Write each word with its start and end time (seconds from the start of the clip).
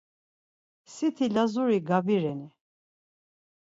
Siti 0.93 1.25
Lazuri 1.35 1.79
gabireni? 1.87 2.49